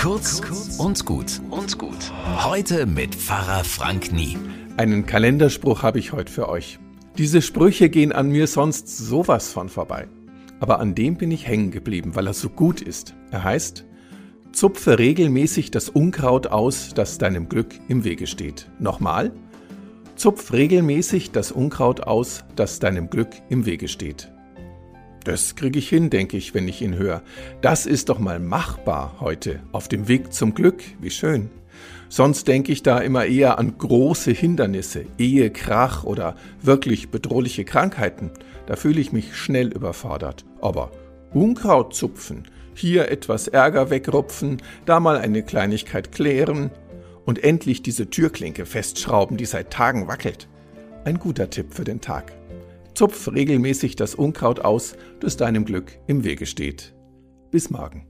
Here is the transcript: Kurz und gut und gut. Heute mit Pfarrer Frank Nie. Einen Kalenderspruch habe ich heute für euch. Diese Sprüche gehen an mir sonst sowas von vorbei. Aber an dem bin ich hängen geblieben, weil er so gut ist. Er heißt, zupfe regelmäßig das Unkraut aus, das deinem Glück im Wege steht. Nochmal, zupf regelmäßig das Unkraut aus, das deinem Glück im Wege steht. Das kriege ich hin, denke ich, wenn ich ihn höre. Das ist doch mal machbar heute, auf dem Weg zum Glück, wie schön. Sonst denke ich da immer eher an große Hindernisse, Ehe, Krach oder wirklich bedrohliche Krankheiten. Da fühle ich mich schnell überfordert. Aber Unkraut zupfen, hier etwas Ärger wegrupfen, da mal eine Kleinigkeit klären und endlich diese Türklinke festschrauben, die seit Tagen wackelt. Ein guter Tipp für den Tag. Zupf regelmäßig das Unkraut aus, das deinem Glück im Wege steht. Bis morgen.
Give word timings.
Kurz 0.00 0.40
und 0.78 1.04
gut 1.04 1.42
und 1.50 1.76
gut. 1.76 2.10
Heute 2.42 2.86
mit 2.86 3.14
Pfarrer 3.14 3.64
Frank 3.64 4.12
Nie. 4.12 4.38
Einen 4.78 5.04
Kalenderspruch 5.04 5.82
habe 5.82 5.98
ich 5.98 6.14
heute 6.14 6.32
für 6.32 6.48
euch. 6.48 6.78
Diese 7.18 7.42
Sprüche 7.42 7.90
gehen 7.90 8.10
an 8.10 8.30
mir 8.30 8.46
sonst 8.46 8.96
sowas 8.96 9.52
von 9.52 9.68
vorbei. 9.68 10.08
Aber 10.58 10.80
an 10.80 10.94
dem 10.94 11.18
bin 11.18 11.30
ich 11.30 11.46
hängen 11.46 11.70
geblieben, 11.70 12.16
weil 12.16 12.26
er 12.26 12.32
so 12.32 12.48
gut 12.48 12.80
ist. 12.80 13.14
Er 13.30 13.44
heißt, 13.44 13.84
zupfe 14.52 14.98
regelmäßig 14.98 15.70
das 15.70 15.90
Unkraut 15.90 16.46
aus, 16.46 16.92
das 16.94 17.18
deinem 17.18 17.50
Glück 17.50 17.74
im 17.88 18.02
Wege 18.02 18.26
steht. 18.26 18.70
Nochmal, 18.78 19.32
zupf 20.16 20.54
regelmäßig 20.54 21.30
das 21.30 21.52
Unkraut 21.52 22.04
aus, 22.04 22.44
das 22.56 22.78
deinem 22.78 23.10
Glück 23.10 23.32
im 23.50 23.66
Wege 23.66 23.86
steht. 23.86 24.32
Das 25.24 25.54
kriege 25.54 25.78
ich 25.78 25.88
hin, 25.88 26.10
denke 26.10 26.36
ich, 26.36 26.54
wenn 26.54 26.68
ich 26.68 26.80
ihn 26.80 26.96
höre. 26.96 27.22
Das 27.60 27.86
ist 27.86 28.08
doch 28.08 28.18
mal 28.18 28.40
machbar 28.40 29.16
heute, 29.20 29.60
auf 29.72 29.88
dem 29.88 30.08
Weg 30.08 30.32
zum 30.32 30.54
Glück, 30.54 30.82
wie 31.00 31.10
schön. 31.10 31.50
Sonst 32.08 32.48
denke 32.48 32.72
ich 32.72 32.82
da 32.82 32.98
immer 32.98 33.26
eher 33.26 33.58
an 33.58 33.78
große 33.78 34.32
Hindernisse, 34.32 35.04
Ehe, 35.18 35.50
Krach 35.50 36.04
oder 36.04 36.34
wirklich 36.60 37.10
bedrohliche 37.10 37.64
Krankheiten. 37.64 38.30
Da 38.66 38.76
fühle 38.76 39.00
ich 39.00 39.12
mich 39.12 39.36
schnell 39.36 39.68
überfordert. 39.68 40.44
Aber 40.60 40.90
Unkraut 41.32 41.94
zupfen, 41.94 42.48
hier 42.74 43.10
etwas 43.10 43.46
Ärger 43.46 43.90
wegrupfen, 43.90 44.60
da 44.86 44.98
mal 44.98 45.18
eine 45.18 45.44
Kleinigkeit 45.44 46.10
klären 46.10 46.70
und 47.24 47.44
endlich 47.44 47.82
diese 47.82 48.10
Türklinke 48.10 48.66
festschrauben, 48.66 49.36
die 49.36 49.44
seit 49.44 49.70
Tagen 49.70 50.08
wackelt. 50.08 50.48
Ein 51.04 51.18
guter 51.18 51.48
Tipp 51.50 51.74
für 51.74 51.84
den 51.84 52.00
Tag. 52.00 52.39
Zupf 52.94 53.28
regelmäßig 53.32 53.96
das 53.96 54.14
Unkraut 54.14 54.60
aus, 54.60 54.94
das 55.20 55.36
deinem 55.36 55.64
Glück 55.64 55.98
im 56.06 56.24
Wege 56.24 56.46
steht. 56.46 56.94
Bis 57.50 57.70
morgen. 57.70 58.06